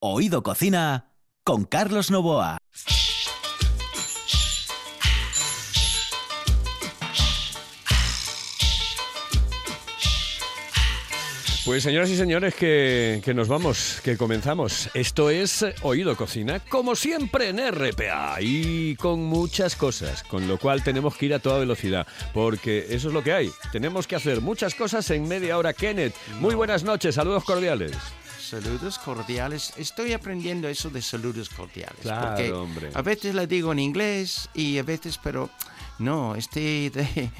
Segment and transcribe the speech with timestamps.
[0.00, 1.10] Oído Cocina
[1.42, 2.58] con Carlos Novoa.
[11.64, 14.88] Pues señoras y señores, que, que nos vamos, que comenzamos.
[14.94, 20.84] Esto es Oído Cocina, como siempre en RPA y con muchas cosas, con lo cual
[20.84, 23.50] tenemos que ir a toda velocidad, porque eso es lo que hay.
[23.72, 25.72] Tenemos que hacer muchas cosas en media hora.
[25.72, 27.96] Kenneth, muy buenas noches, saludos cordiales.
[28.48, 29.74] Saludos cordiales.
[29.76, 31.98] Estoy aprendiendo eso de saludos cordiales.
[32.00, 32.90] Claro, porque hombre.
[32.94, 35.50] A veces la digo en inglés y a veces, pero
[35.98, 37.30] no, este de,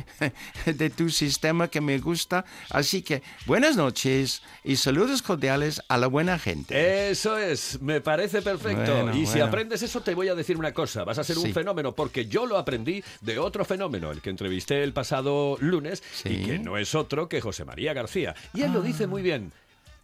[0.74, 2.44] de tu sistema que me gusta.
[2.68, 7.10] Así que buenas noches y saludos cordiales a la buena gente.
[7.10, 8.92] Eso es, me parece perfecto.
[8.94, 9.46] Bueno, y si bueno.
[9.46, 11.04] aprendes eso, te voy a decir una cosa.
[11.04, 11.52] Vas a ser un Sí.
[11.54, 16.28] fenómeno, porque yo lo aprendí de otro fenómeno, el que entrevisté el pasado lunes, y
[16.28, 16.42] Sí.
[16.44, 18.34] que no es otro que José María García.
[18.52, 19.52] Y él lo dice muy bien.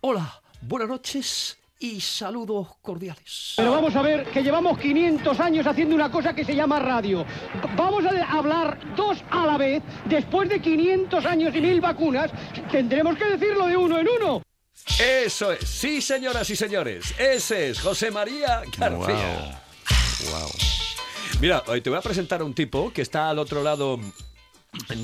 [0.01, 3.55] Hola, buenas noches y saludos cordiales.
[3.57, 7.27] Pero vamos a ver que llevamos 500 años haciendo una cosa que se llama radio.
[7.77, 9.83] Vamos a hablar dos a la vez.
[10.07, 12.31] Después de 500 años y mil vacunas,
[12.71, 14.43] tendremos que decirlo de uno en uno.
[14.99, 19.61] Eso es, sí señoras y señores, ese es José María García.
[20.31, 20.51] Wow.
[21.41, 23.99] Mira, hoy te voy a presentar a un tipo que está al otro lado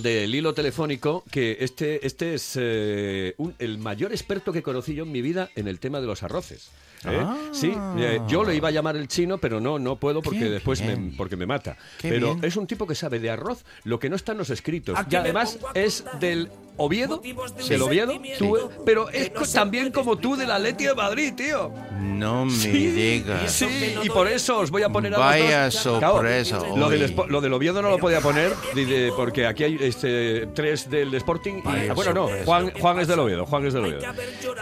[0.02, 5.04] del hilo telefónico, que este, este es eh, un- el mayor experto que conocí yo
[5.04, 6.70] en mi vida en el tema de los arroces.
[7.04, 7.18] ¿Eh?
[7.22, 7.36] Ah.
[7.52, 10.50] Sí, eh, yo lo iba a llamar el chino, pero no, no puedo porque Qué
[10.50, 11.76] después me, porque me mata.
[11.98, 12.44] Qué pero bien.
[12.44, 14.98] es un tipo que sabe de arroz lo que no está en los escritos.
[14.98, 17.20] Aquí Y además es del Oviedo,
[17.68, 20.50] del Oviedo, tú- sentimiento pero es no también como tú del.
[20.50, 21.70] Atleti de Madrid, tío.
[22.00, 23.52] No me Sí, digas.
[23.52, 25.82] Sí, y por eso os voy a poner a los Vaya dos.
[25.98, 26.58] Claro, sorpresa.
[26.76, 28.52] lo, del, lo del Oviedo no lo podía poner
[29.16, 31.54] porque aquí hay este, tres del Sporting.
[31.64, 32.28] y- ah, bueno, no.
[32.44, 33.46] Juan, Juan es del Oviedo.
[33.46, 34.00] Juan es del Oviedo.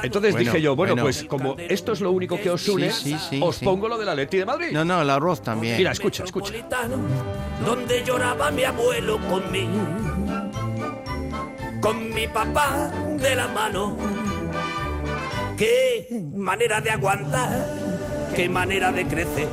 [0.03, 1.05] Entonces Bueno, dije yo, bueno, bueno.
[1.05, 3.65] pues como esto es lo único que os une, Sí, sí, sí, os sí.
[3.65, 4.69] pongo lo del Atleti de Madrid.
[4.73, 5.77] No, no, el arroz también.
[5.77, 6.53] Mira, escucha, escucha.
[7.65, 9.73] Donde lloraba mi abuelo conmigo,
[11.81, 12.91] con mi papá
[13.21, 13.97] de la mano.
[15.56, 17.66] Qué manera de aguantar,
[18.37, 19.49] qué manera de crecer,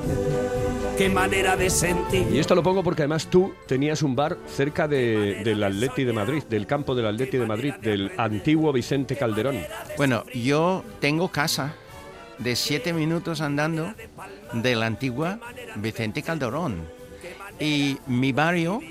[0.98, 2.28] qué manera de sentir.
[2.32, 6.14] Y esto lo pongo porque además tú tenías un bar cerca de- del Atleti de
[6.14, 9.58] Madrid, del campo del Atleti de Madrid, del antiguo Vicente Calderón.
[9.98, 11.74] Bueno, yo tengo casa
[12.38, 13.94] de siete minutos andando
[14.54, 15.40] de la antigua
[15.76, 16.84] Vicente Calderón.
[17.60, 18.82] Y mi barrio,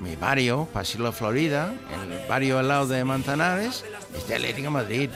[0.00, 3.84] mi barrio, Pasillo Florida, el barrio al lado de Manzanares,
[4.16, 5.10] es de Atlético Madrid.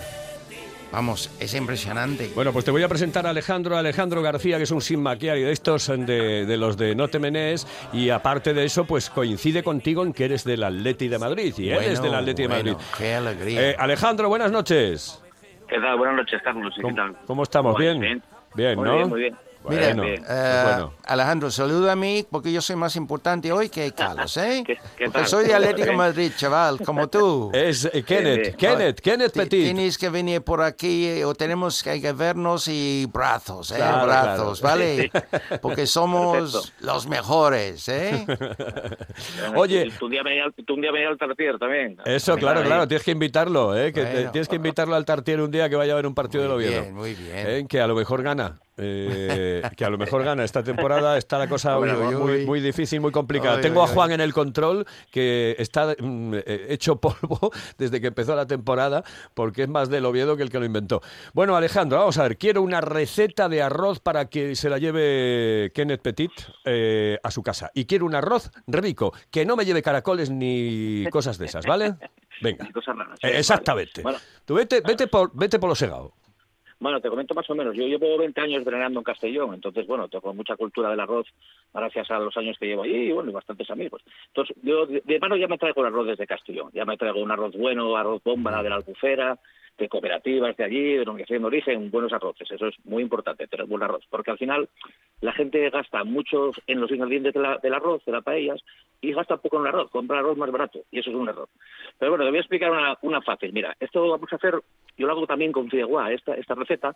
[0.92, 2.32] Vamos, es impresionante.
[2.34, 5.44] Bueno, pues te voy a presentar a Alejandro, Alejandro García, que es un sin maquillaje
[5.44, 7.20] de estos, de, de los de No te
[7.92, 11.70] y aparte de eso, pues coincide contigo en que eres del Atleti de Madrid, y
[11.70, 12.86] él es Bueno, del Atleti de bueno, Madrid.
[12.98, 13.70] Qué alegría.
[13.70, 15.20] Eh, Alejandro, buenas noches.
[15.70, 15.97] ¿Qué tal?
[15.98, 16.72] Buenas noches, Carlos.
[16.75, 17.16] ¿Qué ¿Cómo, tal?
[17.26, 17.78] cómo estamos?
[17.78, 18.00] ¿Bien?
[18.54, 18.94] Bien, muy ¿no?
[18.97, 19.36] bien, muy bien.
[19.69, 20.94] Mira, Bueno, pues eh, bueno.
[21.04, 24.62] Alejandro, saluda a mí porque yo soy más importante hoy que Carlos, ¿eh?
[24.66, 25.26] ¿Qué- qué porque tal?
[25.26, 25.97] soy de Atlético de.
[25.97, 27.50] Madrid, chaval, como tú.
[27.54, 28.56] Es eh, Kenneth, bien.
[28.56, 29.65] Kenneth, Kenneth Ti- Petit.
[29.65, 33.76] Tienes que venir por aquí eh, o tenemos que que vernos y brazos, ¿eh?
[33.76, 34.78] Claro, brazos, claro.
[34.81, 35.10] ¿vale?
[35.60, 36.87] Porque somos Perfecto.
[36.87, 38.27] los mejores, ¿eh?
[39.54, 39.91] Oye.
[39.98, 40.31] Tú un día me
[40.65, 41.97] tú un día me al Tartier también.
[42.04, 43.92] Eso, claro, claro, tienes que invitarlo, ¿eh?
[43.92, 44.31] Que Bueno.
[44.32, 46.69] tienes que invitarlo al Tartier un día que vaya a ver un partido Muy del
[46.71, 46.82] Oviedo.
[46.82, 47.31] bien, muy bien.
[47.47, 47.66] ¿Eh?
[47.69, 48.59] Que a lo mejor gana.
[48.80, 52.32] Eh, que a lo mejor gana esta temporada, está la cosa Uy, muy, uy, muy,
[52.32, 52.46] uy.
[52.46, 53.60] muy difícil, muy complicada.
[53.60, 53.91] Tengo a.
[53.91, 59.02] Juan en el control que está mm, eh, hecho polvo desde que empezó la temporada
[59.34, 61.02] porque es más del Oviedo que el que lo inventó.
[61.34, 65.72] Bueno, Alejandro, vamos a ver, quiero una receta de arroz para que se la lleve
[65.74, 66.32] Kenneth Petit
[66.64, 67.70] eh, a su casa.
[67.74, 71.94] Y quiero un arroz rico, que no me lleve caracoles ni cosas de esas, ¿vale?
[72.42, 72.66] Venga.
[72.68, 73.38] Y cosas raras, sí, vale.
[73.38, 74.02] Exactamente.
[74.02, 76.12] Bueno, Tú vete, vete por, vete por lo segado.
[76.80, 77.76] Bueno, te comento más o menos.
[77.76, 81.26] Yo llevo 20 años entrenando en Castellón, entonces, bueno, tengo mucha cultura del arroz
[81.72, 84.02] gracias a los años que llevo allí y, bueno, y bastantes amigos.
[84.28, 86.70] Entonces, yo de, de mano ya me traigo el arroz desde Castellón.
[86.72, 89.38] Ya me traigo un arroz bueno, arroz bomba de la albufera,
[89.80, 92.48] de cooperativas de allí, de denominación de origen, buenos arroces.
[92.50, 94.04] Eso es muy importante, tener buen arroz.
[94.08, 94.68] Porque al final
[95.21, 98.60] la gente gasta mucho en los ingredientes del arroz, de las paellas,
[99.00, 101.48] y gasta poco en el arroz, compra arroz más barato, y eso es un error.
[101.98, 103.50] Pero bueno, te voy a explicar una, una fácil.
[103.53, 104.60] Mira, esto vamos a hacer,
[104.98, 106.94] yo lo hago también con fideuá, esta, esta receta,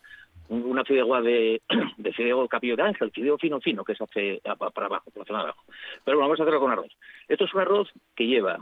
[0.51, 1.63] un- una fideuá de,
[1.97, 4.43] de fideo capillo de ángel, fideo fino fino, que se hace
[4.75, 5.65] para abajo, de abajo.
[6.05, 6.93] Pero bueno, vamos a hacerlo con arroz.
[7.27, 8.59] Esto es un arroz que lleva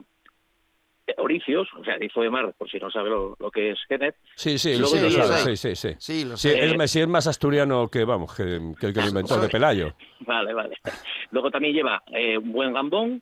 [1.18, 4.14] oricios, o sea, erizo de mar, por si no sabe lo, lo que es Genet.
[4.36, 5.94] Sí, sí, sí, lo sabe, sí, sí, sí.
[5.98, 6.64] Sí, lo Sí, sé.
[6.64, 8.44] es, sí, es más asturiano que, vamos, que,
[8.78, 9.94] que el que lo inventó, de Pelayo.
[10.20, 10.76] Vale, vale.
[11.32, 13.20] Luego también lleva eh, un buen gambón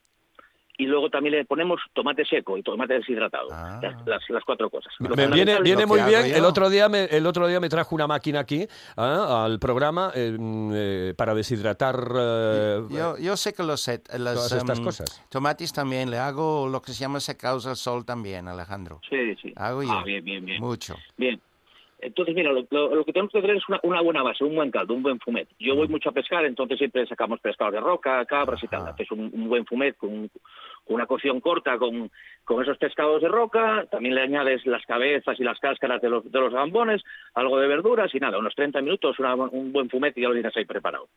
[0.82, 3.48] y luego también le ponemos tomate seco y tomate deshidratado.
[3.52, 3.78] Ah.
[3.82, 4.92] Las, las- las cuatro cosas.
[4.98, 6.24] Me viene, viene muy bien.
[6.34, 8.66] El otro día me, el otro día me trajo una máquina aquí
[8.96, 11.96] ah, al programa eh, mm, eh, para deshidratar.
[12.16, 15.24] eh, Yo, yo sé que los, set- las, Todas estas em, cosas.
[15.28, 19.00] tomates también le hago lo que se llama secados al sol también, Alejandro.
[19.08, 19.52] Sí, sí.
[19.56, 19.90] Hago yo.
[19.92, 20.60] Ah, bien, bien, bien.
[20.60, 20.96] Mucho.
[21.16, 21.40] Bien.
[22.02, 24.54] Entonces, mira, lo, lo- lo que tenemos que tener es una, una buena base, un
[24.54, 25.48] buen caldo, un buen fumet.
[25.58, 25.78] Yo Mm.
[25.78, 28.86] voy mucho a pescar, entonces siempre sacamos pescados de roca, cabras y tal.
[28.88, 32.10] Haces un, un buen fumet con, con una cocción corta con,
[32.44, 33.86] con esos pescados de roca.
[33.90, 37.02] También le añades las cabezas y las cáscaras de los, de los gambones,
[37.34, 40.34] algo de verduras y nada, unos 30 minutos, una- un buen fumet y ya lo
[40.34, 41.08] tienes ahí preparado.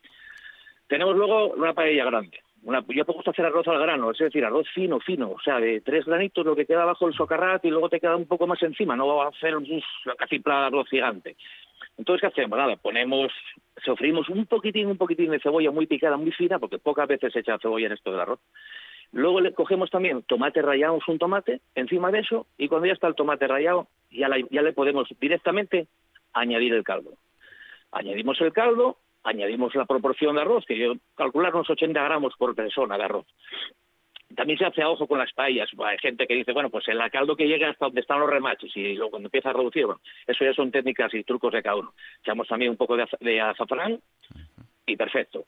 [0.86, 2.40] Tenemos luego una paella grande.
[2.64, 5.82] Yo me gusta hacer arroz al grano, es decir, arroz fino, fino, o sea, de
[5.82, 8.62] tres granitos lo que queda abajo el socarrat y luego te queda un poco más
[8.62, 9.66] encima, no va a hacer un
[10.16, 11.36] casi para arroz gigante.
[11.98, 12.58] Entonces, ¿qué hacemos?
[12.58, 13.30] Nada, ponemos,
[13.84, 17.40] sofrimos un poquitín, un poquitín de cebolla muy picada, muy fina, porque pocas veces se
[17.40, 18.40] echa cebolla en esto del arroz.
[19.12, 23.08] Luego le cogemos también tomate rallado, un tomate encima de eso, y cuando ya está
[23.08, 25.86] el tomate rallado, ya, ya le podemos directamente
[26.32, 27.10] añadir el caldo.
[27.92, 32.54] Añadimos el caldo, añadimos la proporción de arroz, que yo calcular unos 80 gramos por
[32.54, 33.26] persona de arroz.
[34.36, 35.68] También se hace a ojo con las paellas.
[35.84, 38.70] Hay gente que dice, bueno, pues el caldo que llega hasta donde están los remaches
[38.76, 41.76] y luego cuando empieza a reducir, bueno, eso ya son técnicas y trucos de cada
[41.76, 41.92] uno.
[42.20, 44.00] Echamos también un poco de, az- de azafrán
[44.86, 45.44] y perfecto.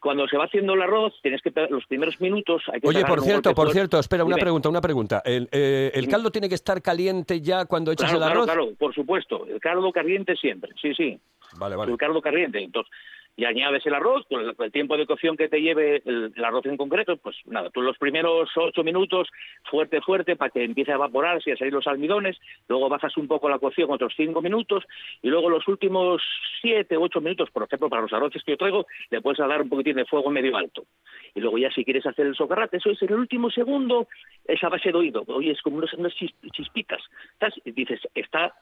[0.00, 3.20] Cuando se va haciendo el arroz, tienes que los primeros minutos hay que Oye, por
[3.20, 5.22] cierto, por cierto, espera, una pregunta, una pregunta.
[5.24, 8.46] ¿El, eh, el caldo tiene que estar caliente ya cuando echas Claro, el claro, arroz?
[8.68, 9.46] claro, por supuesto.
[9.48, 11.18] El caldo caliente siempre, sí, sí.
[11.56, 11.96] Vale, vale.
[12.22, 12.58] caliente.
[12.58, 12.92] Entonces,
[13.38, 16.76] y añades el arroz, con el, tiempo de cocción que te lleve el, arroz en
[16.76, 19.28] concreto, pues nada, tú los primeros ocho minutos,
[19.70, 22.36] fuerte, fuerte, para que empiece a evaporarse y a salir los almidones,
[22.66, 24.82] luego bajas un poco la cocción otros cinco minutos,
[25.22, 26.20] y luego los últimos
[26.60, 29.68] siete, ocho minutos, por ejemplo, para los arroces que yo traigo, le puedes dar un
[29.68, 30.86] poquitín de fuego medio alto.
[31.32, 34.08] Y luego ya si quieres hacer el socarrate, eso es en el último segundo,
[34.48, 37.00] esa base de oído, oye, es como unas, unas chis- chispitas,
[37.34, 37.54] ¿estás?
[37.64, 38.52] y dices, está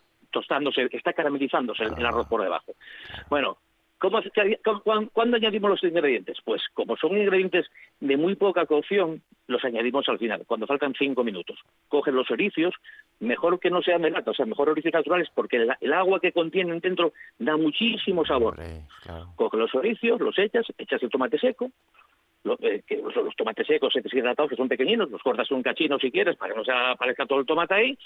[0.40, 2.72] tostándose, está caramelizándose el, el arroz por debajo.
[3.30, 3.56] Bueno,
[3.98, 6.36] ¿cómo, hace- qué- cu- cuán- ¿cuándo añadimos los ingredientes?
[6.44, 7.64] Pues como son ingredientes
[8.00, 11.56] de muy poca cocción, los añadimos al final, cuando faltan cinco minutos.
[11.88, 12.74] Coges los oricios,
[13.20, 16.20] mejor que no sean de lata, o sea, mejor oricios naturales, porque el, el agua
[16.20, 18.54] que contienen dentro da muchísimo sabor.
[18.58, 19.26] Hombre, claro.
[19.36, 21.70] Coges los oricios, los echas, echas el tomate seco,
[22.44, 25.98] lo- eh, que los, los tomates secos deshidratados que son pequeñinos, los cortas un cachino
[25.98, 27.98] si quieres para que no se aparezca todo el tomate ahí,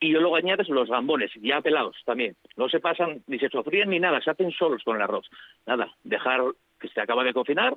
[0.00, 2.36] y luego añades los gambones, ya pelados también.
[2.56, 5.26] No se pasan ni se sofrían ni nada, se hacen solos con el arroz.
[5.66, 6.42] Nada, dejar
[6.78, 7.76] que se acaba de cocinar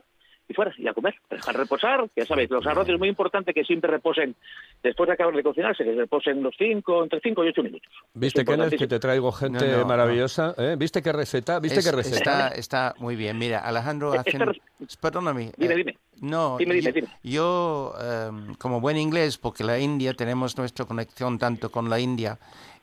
[0.50, 1.13] y fuera, y a comer.
[1.30, 4.36] Dejar reposar, ya sabéis, los arroces es muy importante que siempre reposen,
[4.84, 7.92] después de acabar de cocinarse, que reposen los cinco, entre 5 y 8 minutos.
[8.16, 10.56] ¿Viste, Kenneth, que te traigo gente No, no, maravillosa?
[10.57, 10.75] ¿eh?
[10.78, 11.60] ¿Viste qué receta?
[11.60, 12.18] ¿Viste Es- qué receta?
[12.18, 13.38] Está, está muy bien.
[13.38, 14.42] Mira, Alejandro, hacen...
[14.42, 15.51] esta- Perdóname.
[15.56, 15.98] Dime, eh, dime.
[16.22, 17.07] No, Dime, dime, yo, dime.
[17.24, 22.38] yo, em, como buen inglés, porque la India, tenemos nuestra conexión tanto con la India,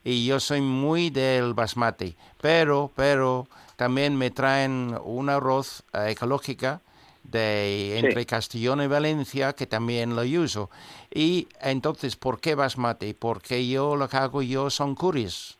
[0.04, 3.46] y yo soy muy del basmati, pero, pero
[3.76, 6.80] también me traen un arroz eh, ecológica
[7.30, 8.06] de Sí.
[8.06, 10.70] entre Castellón y Valencia, que también lo uso.
[11.12, 13.14] Y entonces, ¿por qué basmati?
[13.14, 15.56] Porque yo lo que hago yo son curries.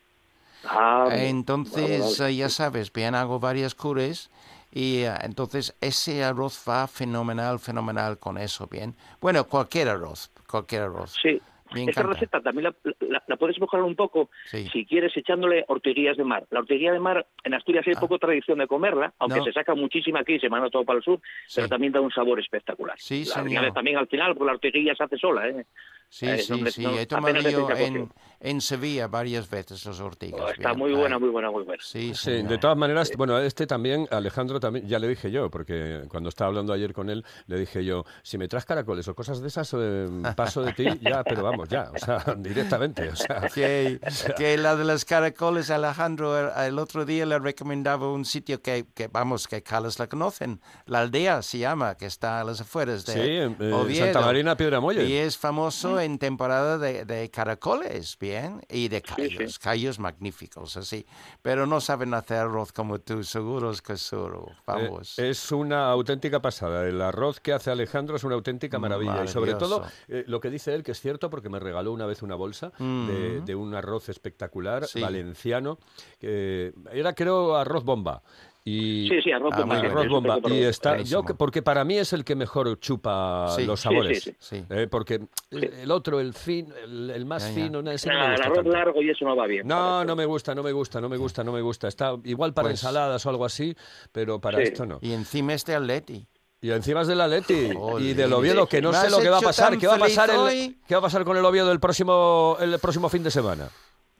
[0.63, 4.29] Ah, Entonces, ya sabes, bien hago varias cures
[4.71, 8.95] y eh, entonces ese arroz va fenomenal, fenomenal con eso, bien.
[9.21, 11.15] Bueno, cualquier arroz, cualquier arroz.
[11.21, 11.41] Sí.
[11.75, 14.67] Esta receta también la, la- la puedes mejorar un poco Sí.
[14.71, 16.45] si quieres echándole ortiguillas de mar.
[16.49, 17.99] La ortiguilla de mar en Asturias hay Ah.
[17.99, 19.43] poco tradición de comerla, aunque No.
[19.45, 21.19] se saca muchísima aquí y se manda todo para el sur,
[21.55, 22.95] pero también da un sabor espectacular.
[22.99, 23.73] Sí, la señor.
[23.73, 25.47] también al final, porque la ortiguilla se hace sola.
[25.47, 25.65] ¿eh?
[26.09, 26.81] Sí, Eh, sí, sí.
[26.83, 28.09] no, He tomado yo en,
[28.39, 30.39] en Sevilla varias veces los ortigas.
[30.41, 30.79] Oh, está bien.
[30.79, 31.83] muy buena, muy buena, muy buena.
[31.83, 32.49] Sí, Sí, señor.
[32.51, 36.47] de todas maneras, bueno, este también, Alejandro también, ya le dije yo, porque cuando estaba
[36.47, 39.69] hablando ayer con él, le dije yo, si me traes caracoles o cosas de esas,
[39.77, 43.99] eh, paso de ti, ya, pero vamos, ya, o sea, directamente, o sea, que,
[44.37, 48.85] que la de los caracoles, Alejandro, el, el otro día le recomendaba un sitio que,
[48.95, 50.61] que, vamos, que Carlos la conocen.
[50.85, 54.05] La aldea se llama, que está a las afueras de sí, eh, Oviedo.
[54.05, 55.03] Santa Marina Piedramolle.
[55.05, 61.05] Y es famoso en temporada de, de caracoles, bien, y de callos, callos magníficos, así.
[61.41, 64.51] Pero no saben hacer arroz como tú, seguros que seguro.
[64.65, 65.17] Vamos.
[65.19, 66.87] Eh, es una auténtica pasada.
[66.87, 69.23] El arroz que hace Alejandro es una auténtica maravilla.
[69.23, 72.05] Y sobre todo, eh, lo que dice él, que es cierto, porque me regaló una
[72.05, 75.01] vez una bolsa de, de un arroz espectacular, Sí.
[75.01, 75.77] valenciano.
[76.19, 78.21] que era, creo, arroz bomba.
[78.69, 80.33] Y, Sí, sí, arroz Ah, bomba.
[80.33, 80.51] Arroz.
[80.51, 83.65] Y está, yo, porque para mí es el que mejor chupa Sí.
[83.65, 84.23] los sabores.
[84.23, 84.61] sí, sí.
[84.69, 85.21] Eh, porque
[85.51, 87.55] el otro, el fin, el, el más Ya, ya.
[87.55, 88.71] fino, no, ese no me Ah, el gusta arroz tanto.
[88.71, 89.65] largo y eso no va bien.
[89.65, 91.87] No, no me gusta, no me gusta, no me gusta, no me gusta.
[91.87, 93.73] Está igual para Pues- ensaladas o algo así,
[94.11, 94.63] pero para Sí.
[94.65, 94.99] esto no.
[95.01, 96.27] Y encima este atleti.
[96.59, 98.03] Y encima es del Atleti Joder.
[98.05, 99.77] y del Oviedo, que no sé lo que va a pasar.
[99.77, 100.75] ¿Qué va a pasar, el-.
[100.87, 103.69] ¿Qué va a pasar con el Oviedo el próximo, el próximo fin de semana?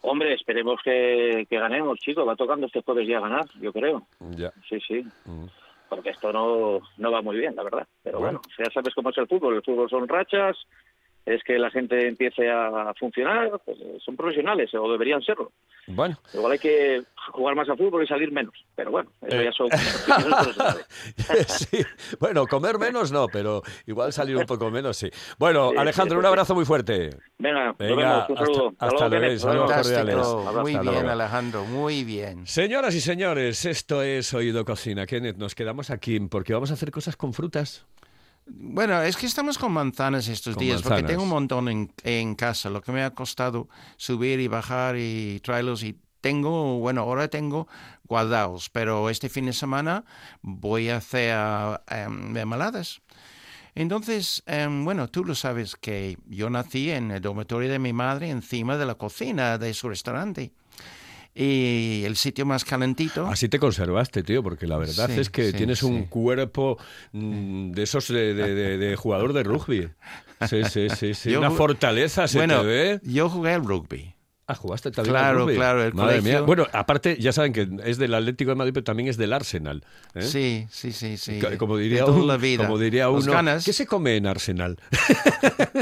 [0.09, 2.25] Hombre, esperemos que, que ganemos, chicos.
[2.27, 4.07] Va tocando este jueves ya ganar, yo creo.
[4.37, 4.53] Ya.
[4.69, 5.05] Sí, sí.
[5.25, 5.45] Mm.
[5.89, 7.87] Porque esto no, no va muy bien, la verdad.
[8.03, 8.39] Pero Bueno.
[8.41, 8.55] bueno.
[8.65, 9.55] ya sabes cómo es el fútbol.
[9.55, 10.57] El fútbol son rachas,
[11.27, 13.51] es que la gente empiece a funcionar.
[13.65, 15.51] pues, son profesionales, o deberían serlo.
[15.87, 18.53] Bueno, Igual hay que jugar más a fútbol y salir menos.
[18.75, 19.43] Pero bueno, eso Eh.
[19.45, 19.69] ya son...
[20.55, 20.81] sabe.
[21.47, 21.77] sí.
[22.19, 25.09] Bueno, comer menos no, pero igual salir un poco menos sí.
[25.37, 27.09] Bueno, Sí, Alejandro, sí, un abrazo muy fuerte.
[27.37, 28.29] Venga, nos Venga, vemos.
[28.29, 28.73] Un hasta- saludo.
[28.79, 30.15] hasta luego, luego, saludos cordiales.
[30.17, 31.09] Muy Hasta bien, luego.
[31.09, 32.47] Alejandro, muy bien.
[32.47, 35.05] Señoras y señores, esto es Oído Cocina.
[35.05, 37.85] Kenneth, nos quedamos aquí porque vamos a hacer cosas con frutas.
[38.49, 42.35] Bueno, es que estamos con manzanas estos Con días, porque tengo un montón en, en
[42.35, 47.27] casa, lo que me ha costado subir y bajar y traerlos y tengo, bueno, ahora
[47.27, 47.67] tengo
[48.05, 50.03] guardados, pero este fin de semana
[50.41, 51.35] voy a hacer
[51.87, 53.01] em, mermeladas.
[53.75, 58.29] Entonces, em, bueno, tú lo sabes que yo nací en el dormitorio de mi madre,
[58.29, 60.51] encima de la cocina de su restaurante.
[61.39, 63.27] Y el sitio más calentito.
[63.27, 66.79] Así te conservaste, tío, porque la verdad Sí, es que sí, tienes un cuerpo
[67.11, 69.87] mm, de esos de, de- de- de jugador de rugby.
[70.49, 71.29] Sí, sí, sí, sí.
[71.31, 72.99] Yo Una fortaleza se bueno, te ve.
[73.03, 74.13] yo jugué al rugby.
[74.49, 76.41] Ah, jugaste también Claro, al claro, el Madre colegio- mía.
[76.41, 79.83] Bueno, aparte, ya saben que es del Atlético de Madrid, pero también es del Arsenal.
[80.15, 80.21] ¿eh?
[80.21, 81.39] Sí, sí, sí, sí.
[81.39, 82.63] Co- Como de diría, toda un- la vida.
[82.65, 83.65] como diría uno, ganas.
[83.65, 84.77] ¿qué se come en Arsenal?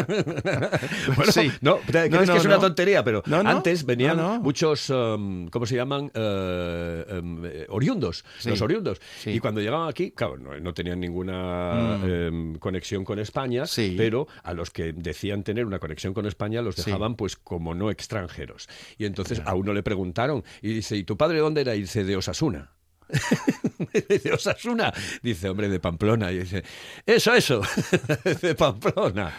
[1.16, 1.52] bueno, Sí.
[1.62, 3.04] no, ¿crees No, que es una tontería?
[3.04, 6.12] Pero antes venían muchos, um, ¿cómo se llaman?
[6.14, 8.50] Eh, em, eh, oriundos, Sí.
[8.50, 9.00] los oriundos.
[9.20, 9.32] Sí.
[9.32, 13.68] Y cuando llegaban aquí, claro, no, tenían ninguna em, conexión con España, Mm.
[13.68, 13.94] Sí.
[13.98, 17.92] pero a los que decían tener una conexión con España los dejaban pues como no
[17.92, 18.55] extranjeros.
[18.98, 21.76] Y entonces a uno le preguntaron, y dice, ¿y tu padre dónde era?
[21.76, 22.72] Y dice, de Osasuna.
[24.10, 24.94] de Osasuna.
[25.22, 26.32] Dice, hombre, de Pamplona.
[26.32, 26.64] Y dice,
[27.06, 27.62] eso, eso,
[28.42, 29.34] de Pamplona.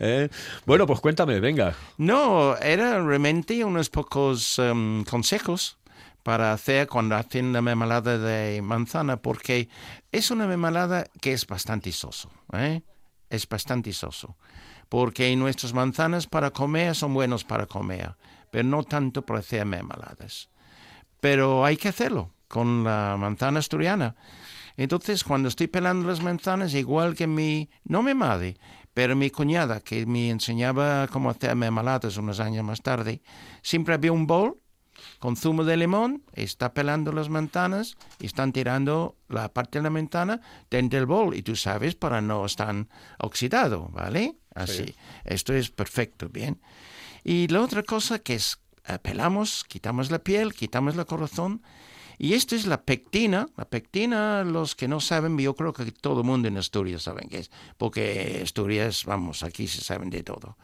[0.00, 0.28] ¿Eh?
[0.66, 1.74] Bueno, pues cuéntame, venga.
[1.98, 5.78] No, era realmente unos pocos em, consejos
[6.22, 9.68] para hacer cuando hacen la mermelada de manzana, porque
[10.12, 12.82] es una mermelada que es bastante soso, ¿eh?
[13.30, 14.36] Es bastante soso.
[14.88, 18.16] Porque nuestras manzanas para comer son buenos para comer,
[18.50, 20.48] pero no tanto para hacer mermeladas.
[21.20, 24.16] Pero hay que hacerlo con la manzana asturiana.
[24.76, 28.56] Entonces, cuando estoy pelando las manzanas, igual que mi, no mi madre,
[28.94, 33.22] pero mi cuñada, que me enseñaba cómo hacer mermeladas unos años más tarde,
[33.62, 34.58] siempre había un bol
[35.18, 40.40] con zumo de limón, está pelando las manzanas están tirando la parte de la manzana
[40.70, 42.74] dentro del bol y tú sabes para no estar
[43.18, 44.36] oxidado, ¿vale?
[44.54, 44.94] Así.
[45.24, 46.60] Esto es perfecto, bien.
[47.24, 51.62] Y la otra cosa que es, eh, pelamos, quitamos la piel, quitamos el corazón.
[52.18, 53.48] Y esto es la pectina.
[53.56, 57.28] La pectina, los que no saben, yo creo que todo el mundo en Asturias saben
[57.28, 57.50] qué es.
[57.78, 60.56] Porque Asturias, vamos, aquí se saben de todo.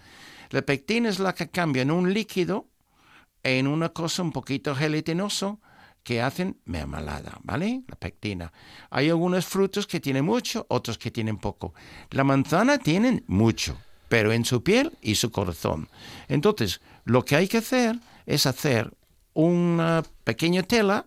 [0.50, 2.68] La pectina es la que cambia en un líquido
[3.42, 5.60] en una cosa un poquito gelatinoso
[6.02, 7.82] que hacen mermelada, ¿vale?
[7.88, 8.52] La pectina.
[8.90, 11.75] Hay algunos frutos que tienen mucho, otros que tienen poco.
[12.10, 13.76] La manzana tienen mucho,
[14.08, 15.88] pero en su piel y su corazón.
[16.28, 18.92] Entonces, lo que hay que hacer es hacer
[19.34, 21.06] una pequeña tela,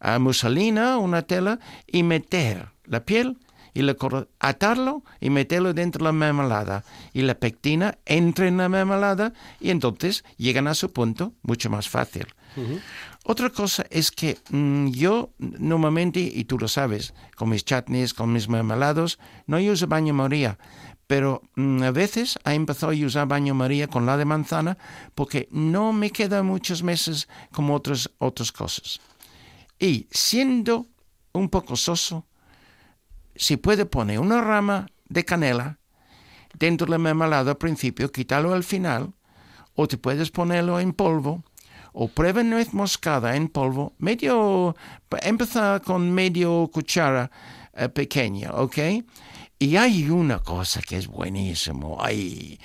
[0.00, 3.38] a muselina, una tela, y meter la piel
[3.72, 6.84] y cor- atarlo y meterlo dentro de la mermelada.
[7.12, 11.88] Y la pectina entra en la mermelada y entonces llegan a su punto mucho más
[11.88, 12.26] fácil.
[13.24, 18.32] Otra cosa es que mm, yo normalmente, y tú lo sabes, con mis chutneys, con
[18.32, 20.56] mis mermelados, no uso baño María,
[21.06, 24.78] pero mm, a veces he empezado a usar baño María con la de manzana
[25.14, 29.00] porque no me queda muchos meses como otras, otras cosas.
[29.78, 30.86] Y siendo
[31.32, 32.26] un poco soso,
[33.36, 35.78] si puede poner una rama de canela
[36.58, 39.12] dentro de la mermelada al principio, quitarlo al final,
[39.74, 41.42] o te puedes ponerlo en polvo,
[41.92, 44.74] o prueba nuez moscada en polvo, medio,
[45.22, 47.30] empezar con medio cuchara
[47.74, 48.78] eh, pequeña, ¿ok?
[49.58, 52.58] Y hay una cosa que es buenísimo, hay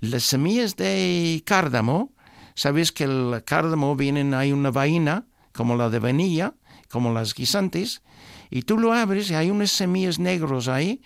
[0.00, 2.12] las semillas de cárdamo,
[2.54, 6.54] sabes que el cárdamo vienen, hay una vaina, como la de vainilla,
[6.90, 8.02] como las guisantes,
[8.50, 11.00] y tú lo abres y hay unas semillas negros ahí,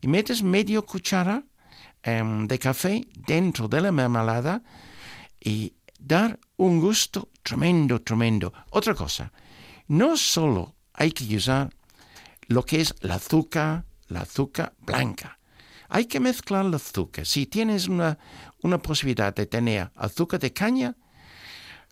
[0.00, 1.44] y metes medio cuchara
[2.02, 4.62] em, de café dentro de la mermelada
[5.40, 8.52] y dar un gusto tremendo, tremendo.
[8.70, 9.32] Otra cosa,
[9.86, 11.70] no solo hay que usar
[12.48, 15.38] lo que es la azúcar, la azúcar blanca.
[15.88, 17.26] Hay que mezclar el azúcar.
[17.26, 18.18] Si tienes una,
[18.62, 20.96] una posibilidad de tener azúcar de caña,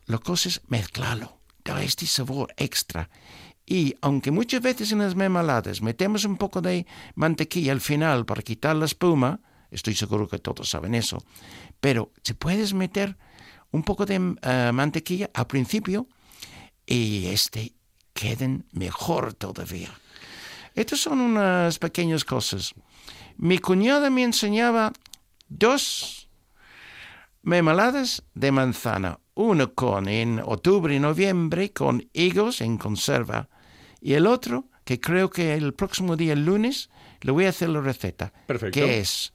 [0.07, 3.09] la cosa es mezclarlo, da este sabor extra.
[3.67, 8.43] Y aunque muchas veces en las mermeladas metemos un poco de mantequilla al final para
[8.43, 11.23] quitar la espuma, estoy seguro que todos saben eso,
[11.81, 13.17] pero se puedes meter
[13.71, 16.07] un poco de eh, mantequilla al principio
[16.87, 17.75] y este
[18.15, 19.91] queden mejor todavía.
[20.79, 22.73] Estas son unas pequeñas cosas.
[23.37, 24.93] Mi cuñada me enseñaba
[25.49, 26.29] dos
[27.43, 29.19] mermeladas de manzana.
[29.35, 33.49] Una con en octubre y noviembre con higos en conserva
[34.01, 36.91] y el otro que creo que el próximo día, el lunes,
[37.23, 38.33] le voy a hacer la receta.
[38.47, 38.79] Perfecto.
[38.79, 39.33] Que es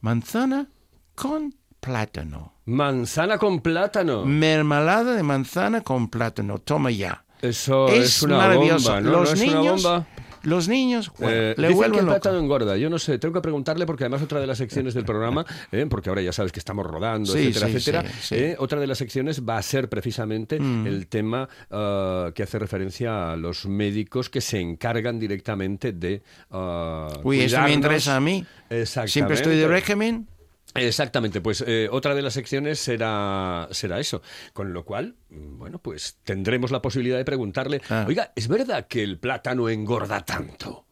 [0.00, 0.66] manzana
[1.14, 2.54] con plátano.
[2.64, 4.24] Manzana con plátano.
[4.24, 6.58] Mermelada de manzana con plátano.
[6.58, 7.24] Toma ya.
[7.40, 8.92] Eso es, es una maravilloso.
[8.92, 9.10] bomba, ¿no?
[9.10, 10.06] Los ¿No es una niños, bomba?
[10.42, 12.76] Los niños, bueno, Eh, le dicen que el plátano engorda.
[12.76, 15.86] Yo no sé, tengo que preguntarle porque además otra de las secciones del programa, eh,
[15.88, 18.04] porque ahora ya sabes que estamos rodando, Sí, etcétera, sí, etcétera.
[18.20, 20.86] sí, eh, otra de las secciones va a ser precisamente Mm.
[20.86, 26.22] el tema ah, que hace referencia a los médicos que se encargan directamente de.
[26.50, 28.44] ah, Uy, eso me interesa a mí.
[28.68, 29.12] Exactamente.
[29.12, 30.26] Siempre estoy de régimen.
[30.74, 34.22] Exactamente, pues eh, otra de las secciones será, será eso.
[34.52, 38.04] Con lo cual, mm, bueno, pues tendremos la posibilidad de preguntarle, Ah.
[38.06, 40.84] oiga, ¿es verdad que el plátano engorda tanto?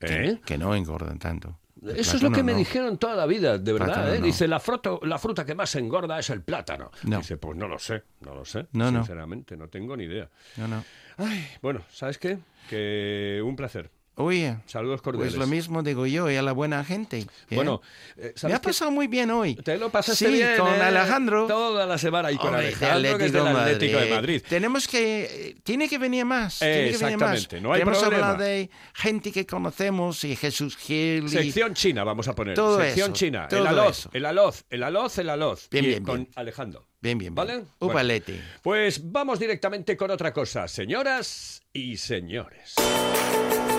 [0.00, 0.38] ¿Eh?
[0.44, 1.58] Que no engordan tanto.
[1.82, 2.58] El Eso es lo que me no.
[2.58, 3.86] dijeron toda la vida, de verdad.
[3.88, 4.18] Plátano ¿eh?
[4.20, 4.26] no.
[4.26, 6.90] Dice, la, fruta, la fruta que más engorda es el plátano.
[7.04, 7.18] No.
[7.18, 8.66] Dice, pues no lo sé, no lo sé.
[8.72, 9.00] No, no.
[9.00, 10.28] sinceramente, no tengo ni idea.
[10.56, 10.84] No, no.
[11.18, 12.38] Ay, bueno, ¿sabes qué?
[12.68, 13.90] Que un placer.
[14.18, 15.34] Oye, Saludos cordiales.
[15.34, 17.18] pues lo mismo digo yo y a la buena gente.
[17.18, 17.26] ¿eh?
[17.50, 17.82] Bueno,
[18.16, 19.56] eh, me ¿sabes ha pasado muy bien hoy.
[19.56, 20.80] Te lo pasaste sí, bien, con ¿eh?
[20.80, 21.46] Alejandro.
[21.46, 24.42] Toda la semana y con Alejandro, que es del Atlético de Madrid.
[24.48, 25.58] Tenemos que.
[25.62, 26.58] Tiene que venir más.
[26.60, 27.34] tiene que venir más.
[27.34, 28.30] Exactamente, no hay Tenemos problema.
[28.30, 31.24] hablar de gente que conocemos y Jesús Gil.
[31.26, 32.54] y- Sección china vamos a poner.
[32.54, 33.48] Todo Sección eso, china.
[33.48, 34.10] todo el aloz, eso.
[34.14, 35.68] el aloz, el aloz, el aloz.
[35.70, 36.30] Bien, Y bien, con bien.
[36.36, 36.86] Alejandro.
[37.02, 37.46] Bien, bien, bien.
[37.46, 37.64] ¿Vale?
[37.78, 38.24] Bueno.
[38.62, 42.74] Pues vamos directamente con otra cosa, señoras y señores.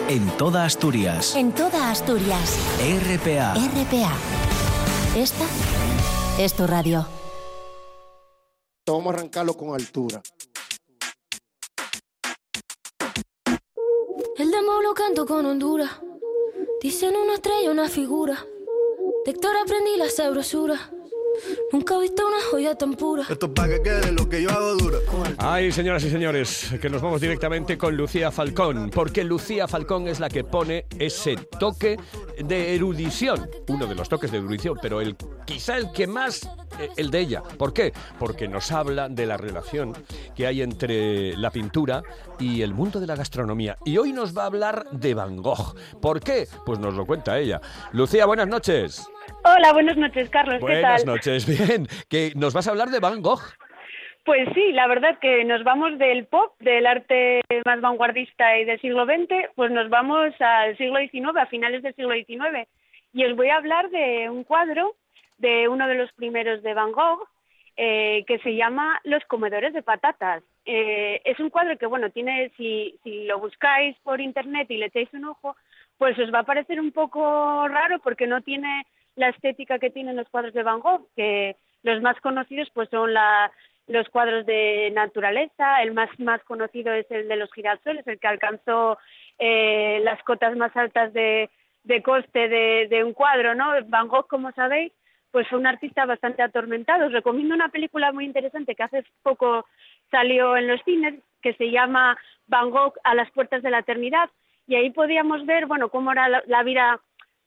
[0.10, 1.36] En toda Asturias.
[1.36, 2.58] En toda Asturias.
[2.80, 3.56] RPA.
[3.56, 4.14] RPA.
[5.18, 5.46] Esta
[6.40, 7.06] es tu radio.
[8.88, 10.22] Vamos a arrancarlo con altura.
[14.38, 15.92] El demo lo canto con Honduras.
[16.82, 18.46] Dicen una estrella, una figura.
[19.26, 20.90] De Héctor aprendí la sabrosura.
[21.72, 23.24] Nunca he visto una joya tan pura.
[23.30, 24.98] Esto es para que quede lo que yo hago dura.
[25.38, 30.20] Ay, señoras y señores, que nos vamos directamente con Lucía Falcón, porque Lucía Falcón es
[30.20, 31.98] la que pone ese toque
[32.44, 36.90] de erudición, uno de los toques de erudición, pero el quizá el que más, eh,
[36.98, 37.42] el de ella.
[37.42, 37.94] ¿Por qué?
[38.20, 39.94] Porque nos habla de la relación
[40.36, 42.04] que hay entre la pintura
[42.40, 43.78] y el mundo de la gastronomía.
[43.86, 45.76] Y hoy nos va a hablar de Van Gogh.
[46.02, 46.48] ¿Por qué?
[46.66, 47.62] Pues nos lo cuenta ella.
[47.94, 49.08] Lucía, buenas noches.
[49.56, 50.56] Hola, buenas noches, Carlos.
[50.56, 51.16] ¿Qué Buenas tal?
[51.16, 51.88] noches, bien.
[52.10, 53.42] Que nos vas a hablar de Van Gogh.
[54.26, 58.80] Pues sí, la verdad que nos vamos del pop, del arte más vanguardista y del
[58.82, 62.68] siglo XX, pues nos vamos al siglo XIX, a finales del siglo XIX.
[63.14, 64.96] Y os voy a hablar de un cuadro
[65.38, 67.26] de uno de los primeros de Van Gogh,
[67.78, 70.44] eh, que se llama Los comedores de patatas.
[70.66, 74.88] Eh, es un cuadro que, bueno, tiene, si, si lo buscáis por internet y le
[74.88, 75.56] echáis un ojo,
[75.98, 78.86] pues os va a parecer un poco raro porque no tiene
[79.18, 83.12] la estética que tienen los cuadros de Van Gogh, que los más conocidos pues son
[83.88, 88.28] los cuadros de naturaleza, el más, más conocido es el de los girasoles, el que
[88.28, 88.98] alcanzó
[89.40, 91.50] eh, las cotas más altas de,
[91.84, 93.72] de coste de, un cuadro, ¿no?
[93.88, 94.94] Van Gogh, como sabéis,
[95.32, 97.08] pues fue un artista bastante atormentado.
[97.08, 99.66] Os recomiendo una película muy interesante que hace poco
[100.12, 104.30] salió en los cines, que se llama Van Gogh a las puertas de la eternidad,
[104.68, 107.00] y ahí podíamos ver, bueno, cómo era la vida,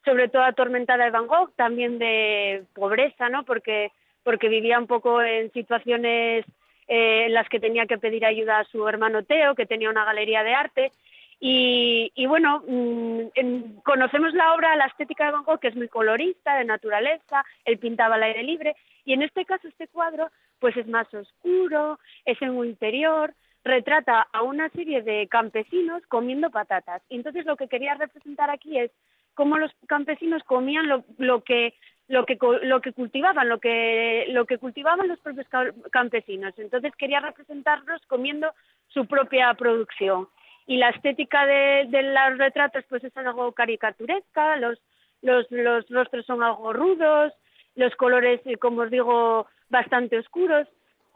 [0.05, 3.43] sobre todo atormentada de Van Gogh, también de pobreza, ¿no?
[3.43, 3.91] Porque,
[4.23, 6.45] porque vivía un poco en situaciones
[6.87, 10.05] eh, en las que tenía que pedir ayuda a su hermano Teo, que tenía una
[10.05, 10.91] galería de arte,
[11.39, 15.87] y, y bueno, mm, conocemos la obra, la estética de Van Gogh, que es muy
[15.87, 20.77] colorista, de naturaleza, él pintaba al aire libre, y en este caso este cuadro pues
[20.77, 23.33] es más oscuro, es en un interior,
[23.63, 27.01] retrata a una serie de campesinos comiendo patatas.
[27.09, 28.91] Y entonces lo que quería representar aquí es
[29.33, 31.73] cómo los campesinos comían lo, lo que
[32.07, 36.53] lo que lo que cultivaban, lo que lo que cultivaban los propios ca- campesinos.
[36.57, 38.53] Entonces quería representarlos comiendo
[38.87, 40.27] su propia producción.
[40.67, 44.79] Y la estética de, de los retratos pues es algo caricaturesca, los
[45.21, 47.33] los los rostros son algo rudos,
[47.75, 50.67] los colores, eh, como os digo, bastante oscuros,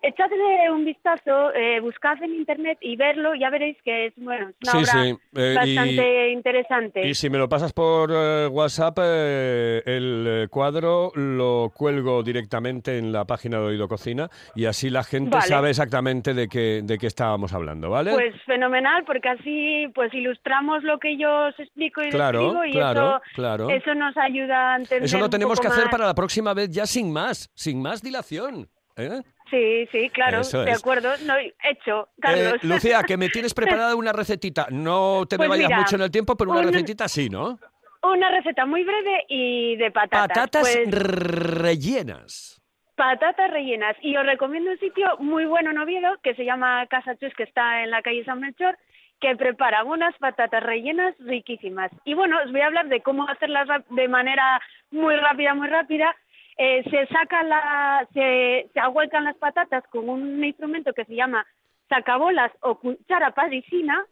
[0.02, 4.56] echadle un vistazo, eh, buscad en internet y verlo, ya veréis que es, bueno, es
[4.64, 7.08] una Sí, obra sí, eh, y- bastante interesante.
[7.08, 12.98] Y si me lo pasas por eh, WhatsApp, eh, el eh, cuadro lo cuelgo directamente
[12.98, 15.48] en la página de Oído Cocina y así la gente Vale.
[15.48, 18.12] sabe exactamente de qué, de qué estábamos hablando, ¿vale?
[18.12, 22.72] Pues fenomenal, porque así pues ilustramos lo que yo os explico y Claro, describo y
[22.74, 23.70] claro, eso, claro.
[23.70, 25.92] eso nos ayuda a entender Eso lo un tenemos que hacer más.
[25.92, 28.70] para la próxima vez ya sin más, sin más dilación.
[28.98, 29.22] ¿eh?
[29.50, 30.80] Sí, sí, claro, Eso de es.
[30.80, 31.10] acuerdo.
[31.26, 32.64] No, hecho, Eh, Carlos.
[32.64, 34.68] Lucía, que me tienes preparada una recetita.
[34.72, 37.30] No te me Pues vayas mira, mucho en el tiempo, pero una un- recetita sí,
[37.30, 37.58] ¿no?
[38.02, 40.28] Una receta muy breve y de patatas.
[40.28, 42.62] Patatas Pues, rellenas.
[42.96, 43.96] patatas rellenas.
[44.02, 47.44] Y os recomiendo un sitio muy bueno en Oviedo que se llama Casa Chus, que
[47.44, 48.78] está en la calle San Melchor,
[49.20, 51.92] que prepara unas patatas rellenas riquísimas.
[52.06, 56.16] Y bueno, os voy a hablar de cómo hacerlas de manera muy rápida, muy rápida.
[56.58, 61.46] Eh, se saca la, se, ahuecan las patatas con un instrumento que se llama
[61.90, 64.06] sacabolas o cuchara parisina.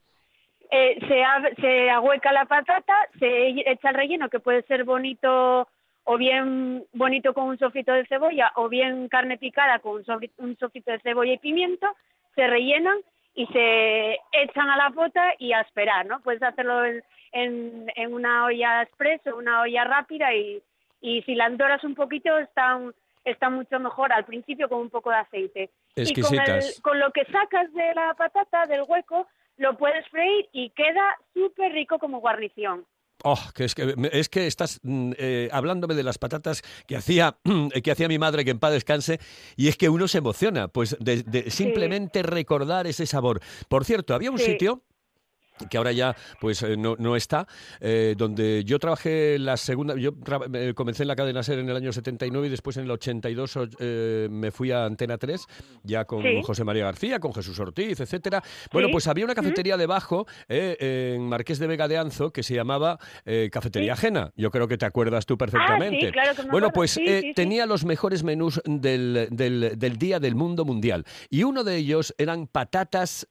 [0.69, 5.67] Eh, se, ahueca la patata, se echa el relleno que puede ser bonito
[6.06, 10.32] o bien bonito con un sofrito de cebolla o bien carne picada con un, sofri-
[10.38, 11.88] un sofrito de cebolla y pimiento,
[12.36, 12.97] se rellenan
[13.36, 16.19] y se echan a la pota y a esperar, ¿no?
[16.21, 20.62] Puedes hacerlo en, en, en una olla express o una olla rápida y,
[21.04, 22.94] y si las doras un poquito están,
[23.26, 25.70] están mucho mejor al principio con un poco de aceite.
[25.96, 26.82] Y con, el- Exquisitas.
[26.82, 31.72] con lo que sacas de la patata, del hueco, lo puedes freír y queda súper
[31.74, 32.86] rico como guarnición.
[33.26, 37.36] Oh, que es que, es que estás mm, eh, hablándome de las patatas que hacía,
[37.84, 39.20] que hacía mi madre, que en paz descanse,
[39.56, 43.39] y es que uno se emociona, pues de, de simplemente recordar ese sabor.
[43.70, 44.52] Por cierto, había un Sí.
[44.52, 44.82] sitio
[45.70, 47.48] que ahora ya pues eh, no, no está,
[47.80, 50.12] eh, donde yo trabajé la segunda, yo
[50.54, 53.58] eh, comencé en la cadena SER en el año 79 y después en el 82
[53.58, 55.46] o- eh, me fui a Antena 3,
[55.84, 56.42] ya con Sí.
[56.44, 58.42] José María García, con Jesús Ortiz, etcétera.
[58.72, 58.92] Bueno, Sí.
[58.94, 62.98] pues había una cafetería debajo eh, en Marqués de Vega de Anzo que se llamaba
[63.52, 64.32] Cafetería Ajena.
[64.36, 66.08] Yo creo que te acuerdas tú perfectamente.
[66.08, 67.00] Ah, claro que me bueno, pues
[67.36, 71.06] tenía los mejores menús del, del- del Día del Mundo Mundial.
[71.30, 73.28] Y uno de ellos eran patatas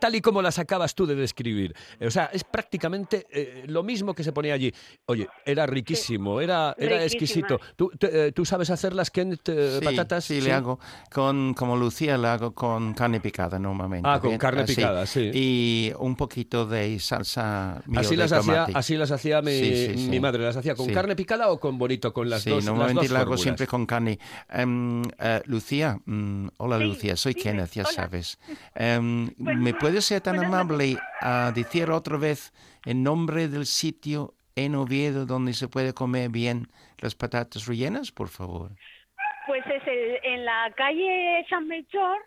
[0.00, 1.74] tal y como las acabas tú de describir.
[1.98, 4.72] Eh, O sea, es prácticamente eh, lo mismo que se ponía allí.
[5.06, 7.60] Oye, era riquísimo, era, era exquisito.
[7.76, 10.24] ¿Tú, te- eh, ¿Tú sabes hacerlas, Kenneth, eh, Sí, patatas?
[10.24, 10.78] Sí, le hago
[11.10, 14.08] con, como Lucía, le hago con carne picada normalmente.
[14.08, 14.74] Ah, con bien, carne así.
[14.74, 15.30] picada, sí.
[15.34, 19.86] Y un poquito de salsa mío Así de las, hacía, así las hacía mi, Sí,
[19.88, 20.08] sí, sí.
[20.10, 20.42] mi madre.
[20.44, 20.92] ¿Las hacía con Sí.
[20.92, 22.12] carne picada o con bonito?
[22.12, 24.18] Con las sí, dos las normalmente dos la hago siempre con carne.
[24.48, 27.92] Em, eh, Lucía, mm, hola Sí, Lucía, soy Kenneth, ya hola.
[27.92, 28.38] sabes.
[28.74, 29.00] Pues,
[29.58, 32.52] ¿Me puedes ser tan amable a decir otra vez
[32.84, 38.28] el nombre del sitio en Oviedo donde se puede comer bien las patatas rellenas, por
[38.28, 38.72] favor?
[39.46, 42.18] Pues es el- en la calle San Melchor,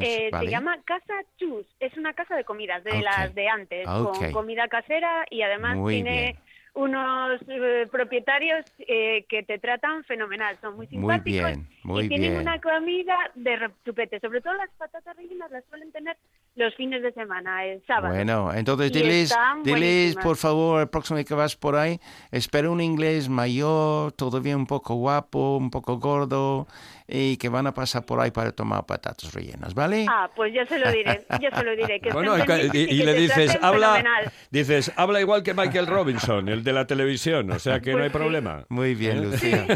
[0.00, 0.46] eh, vale.
[0.46, 1.66] se llama Casa Chus.
[1.78, 3.02] Es una casa de comidas, de Ok.
[3.04, 4.18] las de antes, Ok.
[4.18, 6.36] con comida casera y además Muy tiene bien.
[6.74, 12.08] unos eh, propietarios eh, que te tratan fenomenal, son muy Muy simpáticos bien, muy y
[12.08, 12.42] tienen bien.
[12.42, 14.20] una comida de rechupete.
[14.20, 16.16] Sobre todo las patatas rellenas las suelen tener
[16.58, 18.14] los fines de semana, el sábado.
[18.14, 21.98] Bueno, entonces Y diles, diles por favor, el próximo que vas por ahí,
[22.30, 26.66] espera un inglés mayor, todavía un poco guapo, un poco gordo,
[27.06, 30.04] y que van a pasar por ahí para tomar patatas rellenas, ¿vale?
[30.10, 32.00] Ah, pues yo se lo diré, yo se lo diré.
[32.00, 32.42] Que Bueno, y,
[32.80, 34.32] y que le dices, habla, fenomenal.
[34.50, 38.10] dices, habla igual que Michael Robinson, el de la televisión, o sea que no hay
[38.10, 38.18] Pues sí.
[38.18, 38.64] problema.
[38.68, 39.20] Muy bien, ¿Eh?
[39.22, 39.66] Lucía.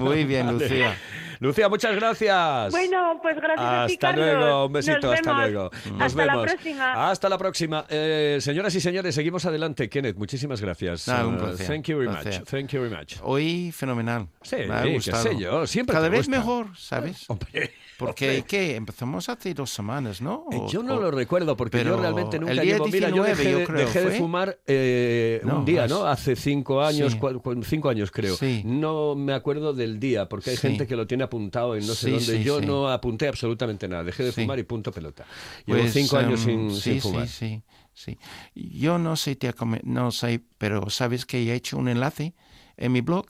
[0.00, 0.58] Muy bien, Vale.
[0.58, 0.96] Lucía.
[1.42, 2.70] Lucía, muchas gracias.
[2.70, 4.26] Bueno, pues gracias a ti, Hasta Carlos.
[4.38, 5.50] luego, un besito, Nos hasta vemos.
[5.50, 5.70] luego.
[5.90, 6.52] Nos Hasta la vemos.
[6.52, 7.10] próxima.
[7.10, 7.84] Hasta la próxima.
[7.88, 9.88] Eh, señoras y señores, seguimos adelante.
[9.88, 11.08] Kenneth, muchísimas gracias.
[11.08, 12.40] Un Uh, placer, thank you very placer.
[12.40, 12.48] much.
[12.48, 13.16] Thank you very much.
[13.22, 14.28] Hoy fenomenal.
[14.42, 15.22] Sí, Me ha qué gustado.
[15.24, 16.38] sé yo, siempre Cada vez gusta.
[16.38, 17.24] mejor, ¿sabes?
[17.28, 17.72] Hombre,
[18.06, 18.44] Porque, hombre.
[18.46, 18.76] ¿qué?
[18.76, 20.44] Empezamos hace dos semanas, ¿no?
[20.50, 22.86] Eh, O- Yo no o- lo recuerdo porque yo realmente nunca el día llevo.
[22.86, 25.90] Mira, yo 19, dejé, yo creo, dejé de fumar eh, No, un día, más.
[25.90, 26.04] ¿no?
[26.06, 27.18] Hace cinco años, Sí.
[27.64, 28.36] cinco años creo.
[28.36, 28.62] Sí.
[28.64, 30.62] No me acuerdo del día porque hay Sí.
[30.68, 32.42] gente que lo tiene apuntado en no sé dónde.
[32.42, 34.04] yo no apunté absolutamente nada.
[34.04, 35.24] Dejé de fumar y punto pelota.
[35.66, 37.28] Llevo Pues, cinco años em, sin, sin fumar.
[37.28, 37.62] Sí,
[37.94, 38.18] sí,
[38.54, 38.70] sí.
[38.80, 39.52] Yo no sé, te
[39.84, 42.34] no sé, pero sabes que he hecho un enlace
[42.76, 43.26] en mi blog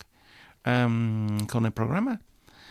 [0.64, 2.20] em, con el programa.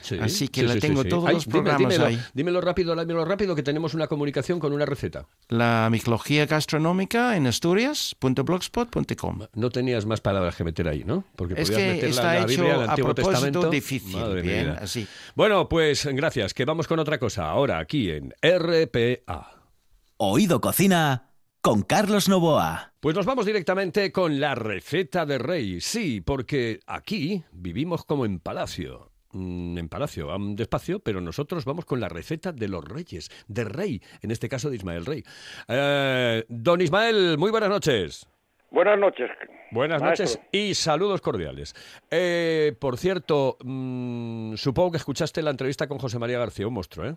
[0.02, 1.10] Sí, Así que sí, sí, tengo sí.
[1.10, 2.20] todos Ay, los dime, programas dímelo, ahí.
[2.34, 5.28] Dímelo rápido, dímelo rápido, que tenemos una comunicación con una receta.
[5.50, 9.40] La micología gastronómica en Asturias.blogspot.com.
[9.54, 11.24] No tenías más palabras que meter ahí, ¿no?
[11.36, 13.70] Porque Es podías que meter la- está la, hecho Biblia, el a Antiguo propósito Testamento.
[13.70, 14.78] difícil, Madre bien, mía.
[14.82, 15.08] así.
[15.36, 17.50] Bueno, pues gracias, que vamos con otra cosa.
[17.50, 19.52] Ahora, aquí en RPA.
[20.18, 21.30] Oído Cocina
[21.62, 22.94] con Carlos Novoa.
[23.00, 25.80] Pues nos vamos directamente con la receta de rey.
[25.82, 29.11] Sí, porque aquí vivimos como en palacio.
[29.34, 33.64] Mm, en Palacio, van despacio, pero nosotros vamos con la receta de los reyes, de
[33.64, 35.24] rey, en este caso de Ismael Rey.
[35.68, 38.28] Eh, don Ismael, muy buenas noches.
[38.72, 39.30] Buenas noches.
[39.72, 40.26] Buenas maestro.
[40.26, 41.74] noches y saludos cordiales.
[42.10, 47.08] Eh, por cierto, mm, supongo que escuchaste la entrevista con José María García, un monstruo,
[47.08, 47.16] ¿eh?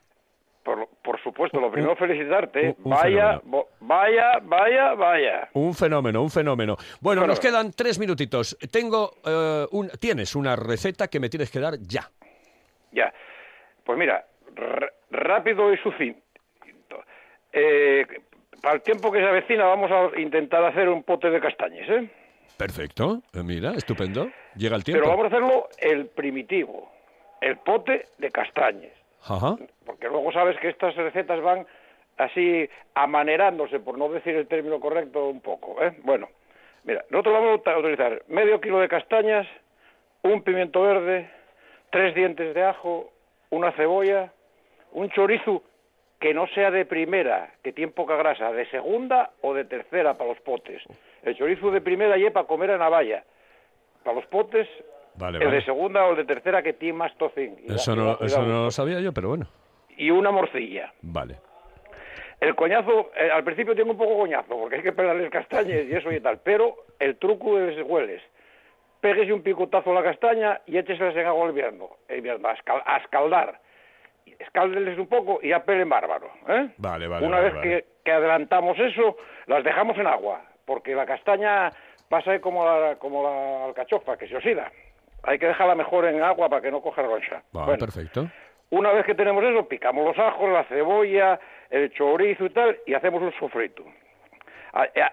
[1.35, 2.61] Supuesto, lo primero felicitarte.
[2.79, 5.49] un- un vaya, bo- vaya, vaya, vaya.
[5.55, 6.77] Un fenómeno, un fenómeno.
[7.01, 8.57] Bueno, nos quedan tres minutitos.
[8.71, 12.09] Tengo, eh, un, tienes una receta que me tienes que dar ya.
[12.93, 13.13] Ya.
[13.85, 14.25] Pues mira,
[15.11, 16.23] rápido y sucinto.
[17.53, 18.07] Eh,
[18.63, 22.09] para el tiempo que se avecina vamos a intentar hacer un pote de castañes, ¿eh?
[22.57, 24.29] Perfecto, eh, mira, estupendo.
[24.55, 25.03] Llega el tiempo.
[25.03, 26.93] Pero vamos a hacerlo el primitivo,
[27.41, 28.93] el pote de castañes.
[29.27, 29.57] Ajá.
[29.87, 31.67] Porque luego sabes que estas recetas van
[32.19, 35.83] así amanerándose, por no decir el término correcto, un poco.
[35.83, 35.95] ¿eh?
[36.03, 36.29] Bueno,
[36.85, 39.47] mira, nosotros vamos a utilizar medio kilo de castañas,
[40.23, 41.31] un pimiento verde,
[41.91, 43.11] tres dientes de ajo,
[43.51, 44.33] una cebolla,
[44.93, 45.63] un chorizo
[46.21, 50.31] que no sea de primera, que tiene poca grasa, de segunda o de tercera para
[50.31, 50.83] los potes.
[51.23, 53.25] El chorizo de primera y para comer en navalla.
[54.03, 54.69] Para los potes,
[55.17, 55.57] Vale, el vale.
[55.59, 57.57] de segunda o el de tercera que tiene más tocín.
[57.69, 59.47] Eso no, eso no lo sabía yo, pero bueno.
[59.97, 60.93] Y una morcilla.
[61.03, 61.37] Vale.
[62.41, 65.95] El coñazo, eh, al principio tengo un poco coñazo, porque hay que pelarles castañas y
[65.95, 68.21] eso y tal, pero el truco es hueles.
[69.01, 72.97] Péguese un picotazo a la castaña y écheselas en agua hirviendo, hirviendo, a, escal- a
[72.99, 73.61] escaldar.
[74.39, 76.29] Escáldeles un poco y ya pelen bárbaro.
[76.49, 76.71] ¿eh?
[76.79, 77.27] Vale, vale.
[77.27, 77.69] Una vale, vez vale.
[77.69, 81.71] Que, que adelantamos eso, las dejamos en agua, porque la castaña
[82.09, 84.73] pasa como la, como la alcachofa, que se oxida.
[85.27, 87.43] Hay que dejarla mejor en agua para que no coja roncha.
[87.53, 88.27] Bueno, perfecto.
[88.71, 91.39] una vez que tenemos eso, picamos los ajos, la cebolla,
[91.71, 93.85] el chorizo y tal, y hacemos un sofrito.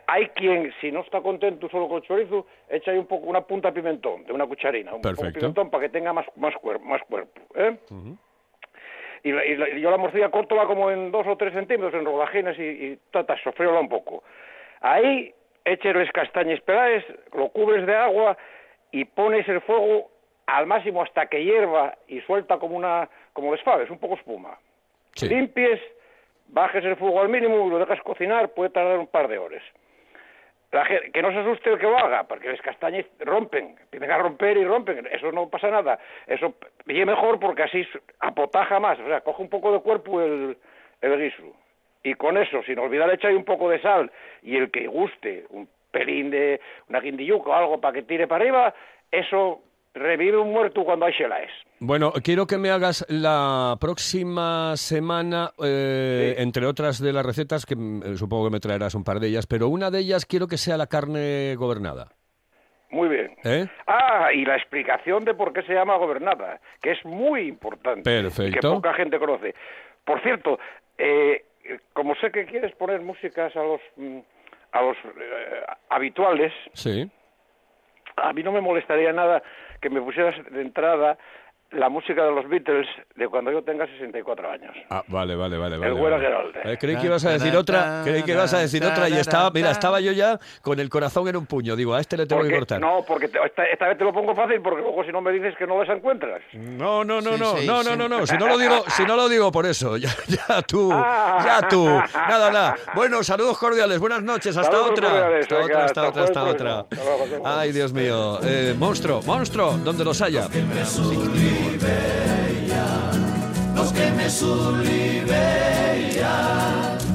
[0.08, 3.42] Hay- quien, si no está contento solo con el chorizo, echa ahí un poco, una
[3.42, 5.40] punta de pimentón, de una cucharina, un poco de Perfecto.
[5.40, 7.40] pimentón para que tenga más, más, cuer- más cuerpo.
[7.56, 7.78] ¿eh?
[9.24, 11.94] y, la- y la- y yo la morcilla cortola como en dos o tres centímetros,
[11.94, 13.00] en rodajines y, y
[13.44, 14.24] sofreola un poco.
[14.80, 15.32] Ahí,
[15.64, 18.36] écheles castañas peladas, lo cubres de agua
[18.92, 20.10] y pones el fuego
[20.48, 24.58] al máximo hasta que hierva y suelta como una como desfaves, un poco espuma.
[25.16, 25.28] Sí.
[25.28, 25.80] Limpies,
[26.48, 29.64] bajes el fuego al mínimo y lo dejas cocinar, puede tardar un par de horas.
[30.72, 34.18] La que no se asuste el que lo haga, porque las castañas rompen, empiezan a
[34.20, 36.00] romper y rompen, eso no pasa nada.
[36.28, 36.56] Eso
[36.88, 37.86] y mejor porque así
[38.20, 40.58] apotaja más, o sea, coge un poco de cuerpo el,
[41.02, 41.44] el guiso.
[42.04, 45.68] Y con eso, sin olvidar echar un poco de sal y el que guste, un
[45.92, 48.74] pelín de una guindilluca o algo para que tire para arriba,
[49.12, 49.62] eso
[49.94, 51.52] revive un muerto cuando hay shelaes.
[51.80, 57.76] Bueno, quiero que me hagas la próxima semana, eh, entre otras de las recetas, que
[57.76, 60.48] mm, eh, supongo que me traerás un par de ellas, pero una de ellas quiero
[60.48, 62.10] que sea la carne gobernada.
[62.92, 63.36] Muy bien.
[63.44, 63.68] ¿Eh?
[63.88, 68.04] Ah, y la explicación de por qué se llama gobernada, que es muy importante.
[68.04, 68.70] Perfecto.
[68.70, 69.56] Que poca gente conoce.
[70.04, 70.60] Por cierto,
[70.98, 71.46] eh,
[71.94, 74.20] como sé que quieres poner músicas a los, mm,
[74.72, 77.10] a los eh, habituales, Sí.
[78.18, 79.42] a mí no me molestaría nada
[79.82, 81.18] que me pusieras de entrada
[81.72, 84.76] la música de los Beatles de cuando yo tenga 64 años.
[84.90, 85.78] Ah, vale, vale, vale.
[85.78, 86.74] vale, Güera vale.
[86.74, 89.50] Eh, creí que ibas a decir otra, creí que ibas a decir otra y estaba,
[89.52, 91.76] mira, estaba yo ya con el corazón en un puño.
[91.76, 92.80] Digo, a este le tengo que cortar.
[92.82, 95.32] no, porque te- esta, esta vez te lo pongo fácil porque luego si no me
[95.32, 96.42] dices que no las encuentras.
[96.54, 97.90] No, no, no, Sí, no, sí, no, sí.
[97.90, 98.28] no, no, no.
[98.28, 99.96] Si no lo digo, si no lo digo por eso.
[100.02, 101.42] Ya, ya tú, Ah.
[101.62, 101.86] ya tú.
[101.86, 102.76] Nada, nada.
[102.96, 104.00] Bueno, saludos cordiales.
[104.00, 104.58] Buenas noches.
[104.58, 105.10] Hasta Saludos otra.
[105.10, 106.96] cordiales, Hasta otra, hasta hasta otra, hasta.
[106.96, 107.60] Hasta hasta.
[107.62, 108.40] Ay, Dios mío.
[108.44, 110.48] Eh, monstruo, monstruo, donde los haya.
[113.76, 114.30] Los que me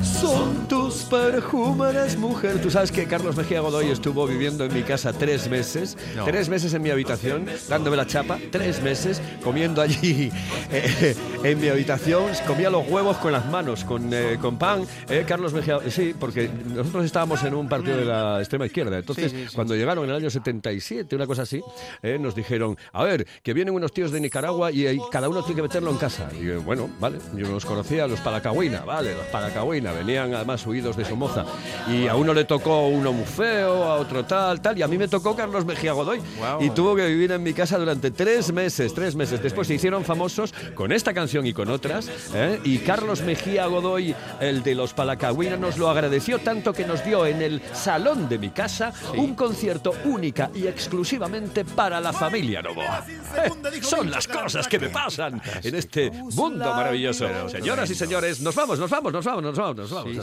[0.02, 2.61] Son tus perfumes, mujer.
[2.61, 6.25] Tú sabes que Carlos Mejía Godoy estuvo viviendo en mi casa tres meses, No.
[6.25, 10.31] tres meses en mi habitación, dándome la chapa, tres meses, comiendo allí
[10.73, 14.83] eh, en mi habitación, comía los huevos con las manos, con, eh, con pan.
[15.09, 18.99] Eh, Carlos Mejía, sí, porque nosotros estábamos en un partido de la extrema izquierda.
[18.99, 19.55] Entonces, Sí, sí, sí.
[19.55, 21.63] cuando llegaron en el año 77, una cosa así,
[22.03, 25.43] eh, nos dijeron, a ver, que vienen unos tíos de Nicaragua y ahí cada uno
[25.43, 26.29] tiene que meterlo en casa.
[26.41, 31.05] Y bueno, vale, yo los conocía, los Palacagüina, vale, los Palacagüina, venían además huidos de
[31.05, 31.44] Somoza.
[31.88, 34.99] Y a uno le tocó uno muy feo, a otro tal, tal, y a mí
[34.99, 36.20] me tocó Carlos Mejía Godoy.
[36.61, 39.42] Y tuvo que vivir en mi casa durante tres meses, tres meses.
[39.42, 42.09] Después se hicieron famosos con esta canción y con otras.
[42.35, 42.61] ¿eh?
[42.64, 47.27] Y Carlos Mejía Godoy, el de los Palacagüina, nos lo agradeció tanto que nos dio
[47.27, 53.05] en el salón de mi casa un concierto única y exclusivamente para la familia Novoa.
[53.09, 57.27] Eh, son las cosas que me pasan en este mundo maravilloso.
[57.49, 60.16] Señoras y señores, nos vamos, nos vamos, nos vamos, nos vamos, nos vamos.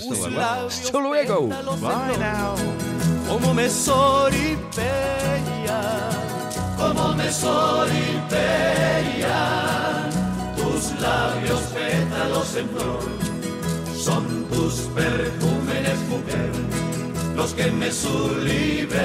[0.61, 1.49] Hasta luego.
[1.51, 2.55] Hasta luego.
[3.27, 4.81] Como me sorripeia,
[6.77, 7.53] como me solipean
[10.55, 13.03] tus labios pétalos en flor.
[13.97, 16.51] Son tus perfumes, mujer,
[17.35, 18.99] los que me sulibean,